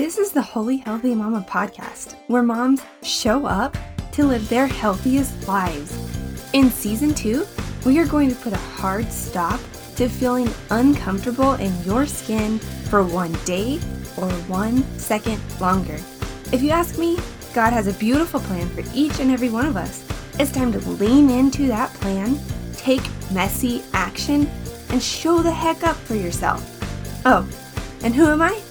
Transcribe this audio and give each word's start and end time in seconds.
This 0.00 0.16
is 0.16 0.32
the 0.32 0.40
Holy 0.40 0.78
Healthy 0.78 1.14
Mama 1.14 1.44
podcast, 1.46 2.14
where 2.28 2.42
moms 2.42 2.80
show 3.02 3.44
up 3.44 3.76
to 4.12 4.24
live 4.24 4.48
their 4.48 4.66
healthiest 4.66 5.46
lives. 5.46 5.94
In 6.54 6.70
season 6.70 7.12
two, 7.12 7.46
we 7.84 7.98
are 7.98 8.06
going 8.06 8.30
to 8.30 8.34
put 8.36 8.54
a 8.54 8.68
hard 8.80 9.12
stop 9.12 9.60
to 9.96 10.08
feeling 10.08 10.48
uncomfortable 10.70 11.52
in 11.56 11.84
your 11.84 12.06
skin 12.06 12.58
for 12.88 13.04
one 13.04 13.34
day 13.44 13.74
or 14.16 14.30
one 14.48 14.82
second 14.98 15.38
longer. 15.60 15.98
If 16.50 16.62
you 16.62 16.70
ask 16.70 16.98
me, 16.98 17.18
God 17.52 17.74
has 17.74 17.86
a 17.86 17.92
beautiful 17.92 18.40
plan 18.40 18.70
for 18.70 18.82
each 18.94 19.20
and 19.20 19.30
every 19.30 19.50
one 19.50 19.66
of 19.66 19.76
us. 19.76 20.02
It's 20.38 20.50
time 20.50 20.72
to 20.72 20.78
lean 20.92 21.28
into 21.28 21.66
that 21.66 21.92
plan, 21.92 22.40
take 22.72 23.02
messy 23.32 23.82
action, 23.92 24.48
and 24.88 25.02
show 25.02 25.42
the 25.42 25.52
heck 25.52 25.84
up 25.84 25.96
for 25.96 26.14
yourself. 26.14 26.64
Oh, 27.26 27.46
and 28.02 28.14
who 28.14 28.24
am 28.28 28.40
I? 28.40 28.62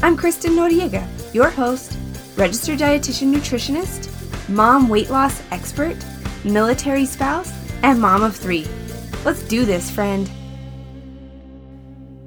I'm 0.00 0.16
Kristen 0.16 0.52
Noriega, 0.52 1.04
your 1.34 1.50
host, 1.50 1.98
registered 2.36 2.78
dietitian 2.78 3.34
nutritionist, 3.34 4.08
mom 4.48 4.88
weight 4.88 5.10
loss 5.10 5.42
expert, 5.50 5.96
military 6.44 7.04
spouse, 7.04 7.52
and 7.82 8.00
mom 8.00 8.22
of 8.22 8.36
three. 8.36 8.64
Let's 9.24 9.42
do 9.42 9.64
this, 9.64 9.90
friend. 9.90 10.30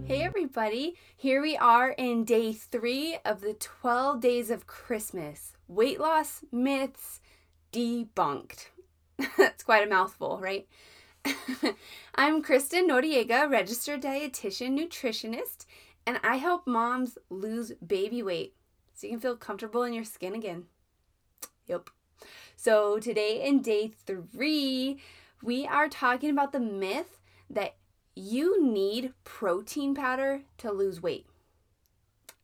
Hey, 0.04 0.22
everybody. 0.22 0.96
Here 1.16 1.42
we 1.42 1.56
are 1.56 1.92
in 1.92 2.26
day 2.26 2.52
three 2.52 3.18
of 3.24 3.40
the 3.40 3.54
12 3.54 4.20
days 4.20 4.50
of 4.50 4.68
Christmas. 4.68 5.54
Weight 5.70 5.98
loss 5.98 6.44
myths 6.52 7.22
debunked. 7.72 8.68
That's 9.38 9.64
quite 9.64 9.88
a 9.88 9.90
mouthful, 9.90 10.42
right? 10.42 10.68
I'm 12.16 12.42
Kristen 12.42 12.90
Noriega, 12.90 13.50
registered 13.50 14.02
dietitian 14.02 14.78
nutritionist, 14.78 15.66
and 16.06 16.20
I 16.24 16.38
help 16.38 16.68
moms 16.68 17.18
lose 17.30 17.74
baby 17.86 18.24
weight 18.24 18.56
so 18.94 19.08
you 19.08 19.14
can 19.14 19.20
feel 19.20 19.36
comfortable 19.36 19.84
in 19.84 19.94
your 19.94 20.04
skin 20.04 20.34
again. 20.34 20.66
Yep. 21.68 21.90
So, 22.56 23.00
today 23.00 23.42
in 23.46 23.62
day 23.62 23.92
three, 24.06 25.00
we 25.42 25.66
are 25.66 25.90
talking 25.90 26.30
about 26.30 26.52
the 26.52 26.60
myth 26.60 27.20
that 27.50 27.76
you 28.16 28.64
need 28.64 29.14
protein 29.24 29.96
powder 29.96 30.42
to 30.58 30.72
lose 30.72 31.02
weight. 31.02 31.26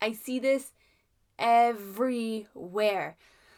I 0.01 0.13
see 0.13 0.39
this 0.39 0.71
everywhere. 1.37 3.17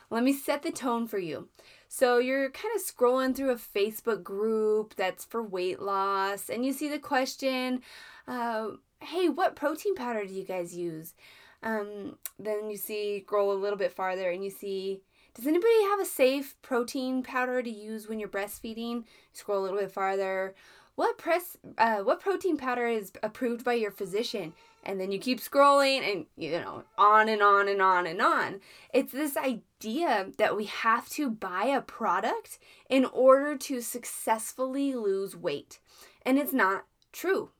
Let 0.09 0.23
me 0.23 0.33
set 0.33 0.63
the 0.63 0.71
tone 0.71 1.07
for 1.07 1.19
you. 1.19 1.49
So 1.87 2.17
you're 2.17 2.49
kind 2.51 2.75
of 2.75 2.83
scrolling 2.83 3.35
through 3.35 3.51
a 3.51 3.55
Facebook 3.55 4.23
group 4.23 4.95
that's 4.95 5.25
for 5.25 5.41
weight 5.41 5.79
loss, 5.79 6.49
and 6.49 6.65
you 6.65 6.73
see 6.73 6.87
the 6.87 6.99
question, 6.99 7.81
uh, 8.27 8.69
"Hey, 9.01 9.29
what 9.29 9.55
protein 9.55 9.95
powder 9.95 10.25
do 10.25 10.33
you 10.33 10.43
guys 10.43 10.75
use?" 10.75 11.13
Um, 11.61 12.17
then 12.37 12.69
you 12.69 12.77
see 12.77 13.21
scroll 13.25 13.51
a 13.51 13.53
little 13.53 13.77
bit 13.77 13.91
farther, 13.91 14.29
and 14.29 14.43
you 14.43 14.49
see, 14.49 15.01
"Does 15.33 15.47
anybody 15.47 15.83
have 15.83 15.99
a 15.99 16.05
safe 16.05 16.55
protein 16.61 17.23
powder 17.23 17.61
to 17.61 17.69
use 17.69 18.07
when 18.07 18.19
you're 18.19 18.29
breastfeeding?" 18.29 19.05
Scroll 19.33 19.59
a 19.59 19.63
little 19.63 19.79
bit 19.79 19.91
farther. 19.91 20.55
What 20.95 21.17
press? 21.17 21.57
Uh, 21.77 21.99
what 21.99 22.19
protein 22.19 22.57
powder 22.57 22.87
is 22.87 23.11
approved 23.23 23.63
by 23.63 23.73
your 23.73 23.91
physician? 23.91 24.53
and 24.83 24.99
then 24.99 25.11
you 25.11 25.19
keep 25.19 25.39
scrolling 25.39 25.99
and 25.99 26.25
you 26.37 26.51
know 26.51 26.83
on 26.97 27.29
and 27.29 27.41
on 27.41 27.67
and 27.67 27.81
on 27.81 28.07
and 28.07 28.21
on 28.21 28.59
it's 28.93 29.11
this 29.11 29.35
idea 29.37 30.27
that 30.37 30.55
we 30.55 30.65
have 30.65 31.09
to 31.09 31.29
buy 31.29 31.65
a 31.65 31.81
product 31.81 32.59
in 32.89 33.05
order 33.05 33.57
to 33.57 33.81
successfully 33.81 34.93
lose 34.93 35.35
weight 35.35 35.79
and 36.25 36.37
it's 36.37 36.53
not 36.53 36.85
true 37.11 37.51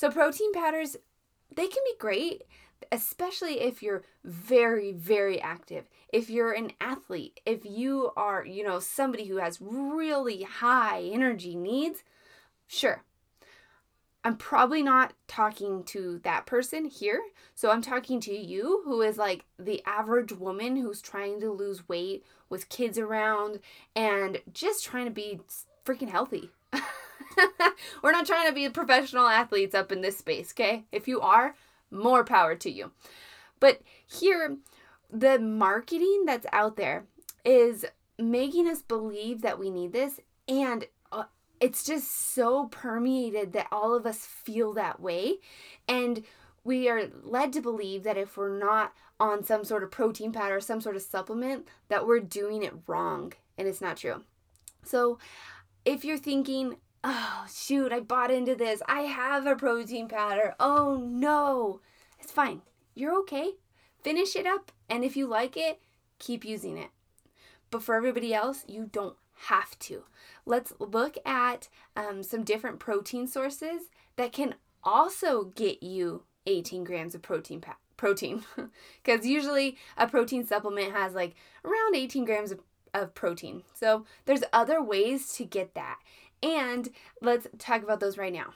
so 0.00 0.10
protein 0.10 0.50
powders 0.54 0.96
they 1.54 1.66
can 1.66 1.82
be 1.84 1.98
great 1.98 2.44
especially 2.90 3.60
if 3.60 3.82
you're 3.82 4.02
very 4.24 4.92
very 4.92 5.38
active 5.42 5.84
if 6.10 6.30
you're 6.30 6.52
an 6.52 6.72
athlete 6.80 7.38
if 7.44 7.66
you 7.66 8.10
are 8.16 8.42
you 8.46 8.64
know 8.64 8.78
somebody 8.78 9.26
who 9.26 9.36
has 9.36 9.58
really 9.60 10.42
high 10.42 11.02
energy 11.02 11.54
needs 11.54 12.02
sure 12.66 13.04
I'm 14.24 14.36
probably 14.36 14.82
not 14.82 15.14
talking 15.28 15.82
to 15.84 16.20
that 16.24 16.44
person 16.44 16.84
here. 16.84 17.22
So 17.54 17.70
I'm 17.70 17.80
talking 17.80 18.20
to 18.20 18.36
you, 18.36 18.82
who 18.84 19.00
is 19.00 19.16
like 19.16 19.46
the 19.58 19.82
average 19.86 20.32
woman 20.32 20.76
who's 20.76 21.00
trying 21.00 21.40
to 21.40 21.50
lose 21.50 21.88
weight 21.88 22.22
with 22.50 22.68
kids 22.68 22.98
around 22.98 23.60
and 23.96 24.42
just 24.52 24.84
trying 24.84 25.06
to 25.06 25.10
be 25.10 25.40
freaking 25.86 26.10
healthy. 26.10 26.50
We're 28.02 28.12
not 28.12 28.26
trying 28.26 28.48
to 28.48 28.54
be 28.54 28.68
professional 28.68 29.26
athletes 29.26 29.74
up 29.74 29.92
in 29.92 30.00
this 30.00 30.18
space, 30.18 30.52
okay? 30.52 30.84
If 30.92 31.08
you 31.08 31.20
are, 31.20 31.54
more 31.90 32.24
power 32.24 32.54
to 32.56 32.70
you. 32.70 32.92
But 33.58 33.82
here, 34.06 34.56
the 35.10 35.38
marketing 35.38 36.24
that's 36.26 36.46
out 36.52 36.76
there 36.76 37.04
is 37.44 37.84
making 38.18 38.68
us 38.68 38.82
believe 38.82 39.42
that 39.42 39.58
we 39.58 39.70
need 39.70 39.92
this 39.92 40.20
and 40.48 40.86
uh, 41.12 41.24
it's 41.60 41.84
just 41.84 42.10
so 42.34 42.66
permeated 42.66 43.52
that 43.52 43.68
all 43.70 43.94
of 43.94 44.04
us 44.04 44.18
feel 44.26 44.72
that 44.74 45.00
way. 45.00 45.36
And 45.88 46.24
we 46.64 46.88
are 46.88 47.08
led 47.22 47.52
to 47.54 47.62
believe 47.62 48.02
that 48.02 48.18
if 48.18 48.36
we're 48.36 48.58
not 48.58 48.92
on 49.18 49.44
some 49.44 49.64
sort 49.64 49.82
of 49.82 49.90
protein 49.90 50.32
powder 50.32 50.56
or 50.56 50.60
some 50.60 50.80
sort 50.80 50.96
of 50.96 51.02
supplement, 51.02 51.68
that 51.88 52.06
we're 52.06 52.20
doing 52.20 52.62
it 52.62 52.74
wrong. 52.86 53.32
And 53.56 53.68
it's 53.68 53.80
not 53.80 53.98
true. 53.98 54.22
So 54.84 55.18
if 55.84 56.04
you're 56.04 56.18
thinking, 56.18 56.76
oh, 57.02 57.46
shoot, 57.52 57.92
I 57.92 58.00
bought 58.00 58.30
into 58.30 58.54
this, 58.54 58.82
I 58.86 59.02
have 59.02 59.46
a 59.46 59.56
protein 59.56 60.08
powder, 60.08 60.54
oh 60.60 60.96
no, 60.96 61.80
it's 62.20 62.32
fine. 62.32 62.62
You're 62.94 63.18
okay. 63.20 63.52
Finish 64.02 64.36
it 64.36 64.46
up. 64.46 64.72
And 64.88 65.04
if 65.04 65.16
you 65.16 65.26
like 65.26 65.56
it, 65.56 65.80
keep 66.18 66.44
using 66.44 66.76
it. 66.76 66.90
But 67.70 67.82
for 67.82 67.94
everybody 67.94 68.34
else, 68.34 68.64
you 68.66 68.88
don't 68.90 69.16
have 69.46 69.78
to. 69.80 70.04
Let's 70.44 70.72
look 70.78 71.16
at 71.24 71.68
um, 71.96 72.22
some 72.22 72.44
different 72.44 72.78
protein 72.78 73.26
sources 73.26 73.82
that 74.16 74.32
can 74.32 74.56
also 74.82 75.44
get 75.44 75.82
you 75.82 76.24
18 76.46 76.84
grams 76.84 77.14
of 77.14 77.22
protein 77.22 77.60
pa- 77.60 77.76
protein 77.96 78.44
because 79.02 79.26
usually 79.26 79.76
a 79.96 80.06
protein 80.06 80.46
supplement 80.46 80.92
has 80.92 81.14
like 81.14 81.34
around 81.64 81.94
18 81.94 82.24
grams 82.24 82.50
of, 82.50 82.60
of 82.94 83.14
protein 83.14 83.62
so 83.74 84.06
there's 84.24 84.42
other 84.54 84.82
ways 84.82 85.34
to 85.34 85.44
get 85.44 85.74
that 85.74 85.98
and 86.42 86.88
let's 87.20 87.46
talk 87.58 87.82
about 87.82 88.00
those 88.00 88.18
right 88.18 88.32
now 88.32 88.52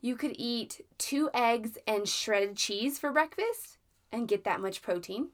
you 0.00 0.16
could 0.16 0.32
eat 0.36 0.80
two 0.98 1.28
eggs 1.34 1.78
and 1.86 2.08
shredded 2.08 2.56
cheese 2.56 2.98
for 2.98 3.12
breakfast 3.12 3.78
and 4.12 4.28
get 4.28 4.44
that 4.44 4.60
much 4.60 4.82
protein 4.82 5.28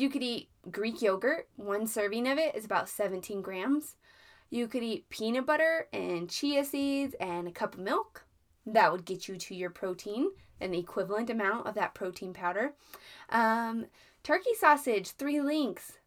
you 0.00 0.08
could 0.08 0.22
eat 0.22 0.48
Greek 0.70 1.02
yogurt. 1.02 1.46
One 1.56 1.86
serving 1.86 2.26
of 2.26 2.38
it 2.38 2.54
is 2.54 2.64
about 2.64 2.88
17 2.88 3.42
grams. 3.42 3.96
You 4.48 4.66
could 4.66 4.82
eat 4.82 5.10
peanut 5.10 5.44
butter 5.44 5.88
and 5.92 6.30
chia 6.30 6.64
seeds 6.64 7.14
and 7.20 7.46
a 7.46 7.52
cup 7.52 7.74
of 7.74 7.80
milk. 7.80 8.24
That 8.64 8.92
would 8.92 9.04
get 9.04 9.28
you 9.28 9.36
to 9.36 9.54
your 9.54 9.68
protein, 9.68 10.30
an 10.60 10.72
equivalent 10.72 11.28
amount 11.28 11.66
of 11.66 11.74
that 11.74 11.94
protein 11.94 12.32
powder. 12.32 12.72
Um, 13.28 13.86
turkey 14.22 14.54
sausage, 14.58 15.10
three 15.10 15.40
links. 15.40 15.98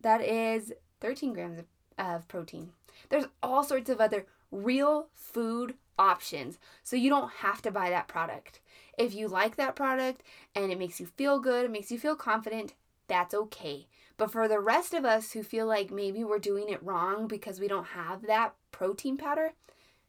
That 0.00 0.22
is 0.22 0.72
13 1.00 1.32
grams 1.34 1.58
of, 1.58 1.66
of 1.98 2.28
protein. 2.28 2.70
There's 3.10 3.26
all 3.42 3.62
sorts 3.62 3.90
of 3.90 4.00
other 4.00 4.26
real 4.54 5.08
food 5.14 5.74
options. 5.98 6.58
So 6.82 6.96
you 6.96 7.10
don't 7.10 7.30
have 7.38 7.62
to 7.62 7.70
buy 7.70 7.90
that 7.90 8.08
product. 8.08 8.60
If 8.96 9.14
you 9.14 9.28
like 9.28 9.56
that 9.56 9.76
product 9.76 10.22
and 10.54 10.70
it 10.70 10.78
makes 10.78 11.00
you 11.00 11.06
feel 11.06 11.40
good, 11.40 11.64
it 11.64 11.70
makes 11.70 11.90
you 11.90 11.98
feel 11.98 12.16
confident, 12.16 12.74
that's 13.08 13.34
okay. 13.34 13.86
But 14.16 14.30
for 14.30 14.46
the 14.46 14.60
rest 14.60 14.94
of 14.94 15.04
us 15.04 15.32
who 15.32 15.42
feel 15.42 15.66
like 15.66 15.90
maybe 15.90 16.22
we're 16.22 16.38
doing 16.38 16.68
it 16.68 16.82
wrong 16.82 17.26
because 17.26 17.58
we 17.58 17.68
don't 17.68 17.88
have 17.88 18.26
that 18.26 18.54
protein 18.70 19.16
powder, 19.16 19.52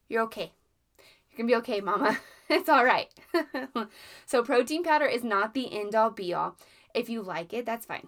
you're 0.08 0.24
okay. 0.24 0.52
You're 1.32 1.38
gonna 1.38 1.48
be 1.48 1.56
okay, 1.56 1.82
mama. 1.82 2.20
it's 2.50 2.70
all 2.70 2.86
right. 2.86 3.10
so, 4.26 4.44
protein 4.44 4.84
powder 4.84 5.06
is 5.06 5.24
not 5.24 5.54
the 5.54 5.78
end 5.78 5.96
all 5.96 6.12
be 6.12 6.34
all. 6.34 6.56
If 6.94 7.10
you 7.10 7.24
like 7.24 7.52
it, 7.52 7.66
that's 7.66 7.86
fine. 7.86 8.08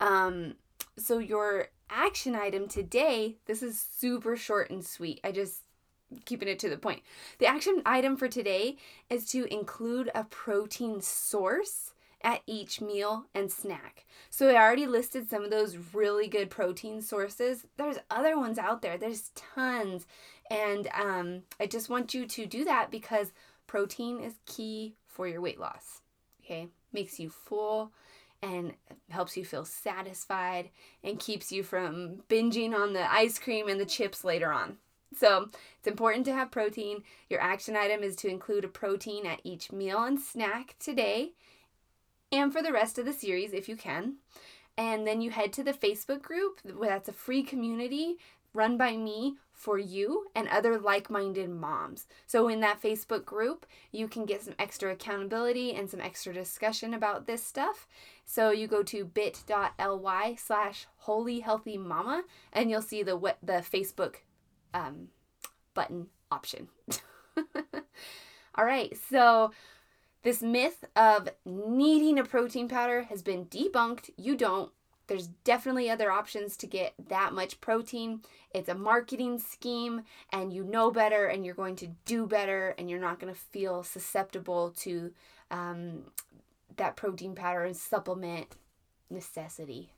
Um, 0.00 0.54
so, 0.98 1.18
your 1.18 1.68
action 1.90 2.34
item 2.34 2.68
today, 2.68 3.36
this 3.46 3.62
is 3.62 3.84
super 3.96 4.36
short 4.36 4.70
and 4.70 4.84
sweet. 4.84 5.20
I 5.24 5.32
just 5.32 5.62
keeping 6.24 6.48
it 6.48 6.58
to 6.60 6.68
the 6.68 6.76
point. 6.76 7.02
The 7.38 7.46
action 7.46 7.82
item 7.84 8.16
for 8.16 8.28
today 8.28 8.76
is 9.10 9.30
to 9.30 9.52
include 9.52 10.10
a 10.14 10.24
protein 10.24 11.00
source 11.00 11.92
at 12.22 12.42
each 12.46 12.80
meal 12.80 13.26
and 13.34 13.50
snack. 13.50 14.06
So 14.30 14.48
I 14.48 14.56
already 14.56 14.86
listed 14.86 15.30
some 15.30 15.44
of 15.44 15.50
those 15.50 15.76
really 15.92 16.26
good 16.26 16.50
protein 16.50 17.00
sources. 17.00 17.66
There's 17.76 17.98
other 18.10 18.36
ones 18.36 18.58
out 18.58 18.82
there. 18.82 18.98
There's 18.98 19.30
tons. 19.34 20.06
And 20.50 20.88
um, 20.94 21.42
I 21.60 21.66
just 21.66 21.88
want 21.88 22.14
you 22.14 22.26
to 22.26 22.46
do 22.46 22.64
that 22.64 22.90
because 22.90 23.32
protein 23.66 24.20
is 24.20 24.34
key 24.46 24.96
for 25.06 25.28
your 25.28 25.40
weight 25.40 25.60
loss. 25.60 26.00
Okay? 26.44 26.68
Makes 26.92 27.20
you 27.20 27.30
full 27.30 27.92
and 28.42 28.74
helps 29.10 29.36
you 29.36 29.44
feel 29.44 29.64
satisfied 29.64 30.70
and 31.02 31.18
keeps 31.18 31.50
you 31.50 31.62
from 31.62 32.22
binging 32.28 32.74
on 32.74 32.92
the 32.92 33.12
ice 33.12 33.38
cream 33.38 33.68
and 33.68 33.80
the 33.80 33.86
chips 33.86 34.24
later 34.24 34.52
on. 34.52 34.76
So, 35.16 35.48
it's 35.78 35.88
important 35.88 36.26
to 36.26 36.34
have 36.34 36.50
protein. 36.50 37.02
Your 37.30 37.40
action 37.40 37.76
item 37.76 38.02
is 38.02 38.14
to 38.16 38.28
include 38.28 38.64
a 38.64 38.68
protein 38.68 39.26
at 39.26 39.40
each 39.42 39.72
meal 39.72 40.02
and 40.02 40.20
snack 40.20 40.76
today 40.78 41.32
and 42.30 42.52
for 42.52 42.62
the 42.62 42.72
rest 42.72 42.98
of 42.98 43.06
the 43.06 43.12
series 43.12 43.52
if 43.52 43.68
you 43.68 43.76
can. 43.76 44.16
And 44.76 45.06
then 45.06 45.20
you 45.20 45.30
head 45.30 45.52
to 45.54 45.64
the 45.64 45.72
Facebook 45.72 46.22
group. 46.22 46.60
That's 46.64 47.08
a 47.08 47.12
free 47.12 47.42
community 47.42 48.18
run 48.52 48.76
by 48.76 48.96
me 48.96 49.36
for 49.52 49.78
you 49.78 50.26
and 50.34 50.48
other 50.48 50.78
like 50.78 51.10
minded 51.10 51.50
moms. 51.50 52.06
So, 52.26 52.48
in 52.48 52.60
that 52.60 52.80
Facebook 52.80 53.24
group, 53.24 53.66
you 53.90 54.08
can 54.08 54.24
get 54.24 54.42
some 54.42 54.54
extra 54.58 54.92
accountability 54.92 55.74
and 55.74 55.90
some 55.90 56.00
extra 56.00 56.32
discussion 56.32 56.94
about 56.94 57.26
this 57.26 57.42
stuff. 57.42 57.88
So, 58.24 58.50
you 58.50 58.66
go 58.66 58.82
to 58.84 59.04
bit.ly 59.04 60.34
slash 60.36 60.86
holy 60.98 61.40
healthy 61.40 61.76
mama 61.76 62.22
and 62.52 62.70
you'll 62.70 62.82
see 62.82 63.02
the, 63.02 63.16
what, 63.16 63.38
the 63.42 63.64
Facebook 63.64 64.16
um, 64.72 65.08
button 65.74 66.06
option. 66.30 66.68
All 68.54 68.64
right, 68.64 68.96
so 69.08 69.52
this 70.22 70.42
myth 70.42 70.84
of 70.96 71.28
needing 71.44 72.18
a 72.18 72.24
protein 72.24 72.68
powder 72.68 73.02
has 73.04 73.22
been 73.22 73.46
debunked. 73.46 74.10
You 74.16 74.36
don't. 74.36 74.72
There's 75.08 75.26
definitely 75.42 75.90
other 75.90 76.12
options 76.12 76.56
to 76.58 76.66
get 76.66 76.94
that 77.08 77.32
much 77.32 77.60
protein. 77.60 78.20
It's 78.54 78.68
a 78.68 78.74
marketing 78.74 79.38
scheme, 79.38 80.02
and 80.32 80.52
you 80.52 80.62
know 80.62 80.90
better, 80.90 81.26
and 81.26 81.44
you're 81.44 81.54
going 81.54 81.76
to 81.76 81.88
do 82.04 82.26
better, 82.26 82.74
and 82.78 82.88
you're 82.88 83.00
not 83.00 83.18
going 83.18 83.32
to 83.32 83.40
feel 83.40 83.82
susceptible 83.82 84.70
to 84.78 85.12
um, 85.50 86.04
that 86.76 86.96
protein 86.96 87.34
powder 87.34 87.64
and 87.64 87.76
supplement 87.76 88.54
necessity. 89.10 89.92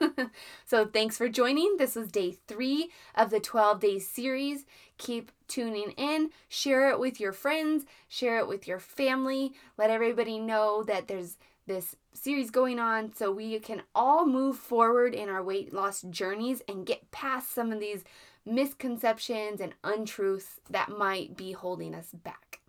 so 0.64 0.86
thanks 0.86 1.16
for 1.16 1.28
joining. 1.28 1.76
This 1.78 1.96
was 1.96 2.10
day 2.10 2.36
three 2.46 2.90
of 3.14 3.30
the 3.30 3.40
12 3.40 3.80
days 3.80 4.08
series. 4.08 4.64
Keep 4.98 5.32
tuning 5.48 5.92
in. 5.92 6.30
Share 6.48 6.90
it 6.90 6.98
with 6.98 7.20
your 7.20 7.32
friends. 7.32 7.84
Share 8.08 8.38
it 8.38 8.48
with 8.48 8.66
your 8.66 8.78
family. 8.78 9.52
Let 9.78 9.90
everybody 9.90 10.38
know 10.38 10.82
that 10.84 11.08
there's 11.08 11.36
this 11.66 11.96
series 12.12 12.50
going 12.50 12.78
on 12.78 13.14
so 13.14 13.30
we 13.30 13.58
can 13.60 13.82
all 13.94 14.26
move 14.26 14.56
forward 14.56 15.14
in 15.14 15.28
our 15.28 15.42
weight 15.42 15.72
loss 15.72 16.02
journeys 16.02 16.62
and 16.68 16.86
get 16.86 17.10
past 17.10 17.54
some 17.54 17.72
of 17.72 17.80
these 17.80 18.04
misconceptions 18.44 19.60
and 19.60 19.74
untruths 19.84 20.60
that 20.68 20.88
might 20.88 21.36
be 21.36 21.52
holding 21.52 21.94
us 21.94 22.08
back. 22.12 22.60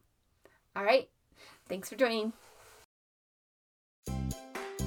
All 0.76 0.84
right. 0.84 1.10
Thanks 1.68 1.90
for 1.90 1.96
joining. 1.96 2.34